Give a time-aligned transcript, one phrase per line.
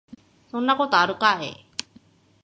[0.49, 1.63] そんなことあるかい